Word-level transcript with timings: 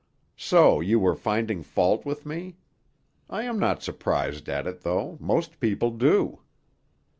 So 0.37 0.79
you 0.79 0.99
were 0.99 1.13
finding 1.13 1.61
fault 1.61 2.07
with 2.07 2.25
me? 2.25 2.55
I 3.29 3.43
am 3.43 3.59
not 3.59 3.83
surprised 3.83 4.49
at 4.49 4.65
it, 4.65 4.81
though; 4.81 5.15
most 5.21 5.59
people 5.59 5.91
do." 5.91 6.39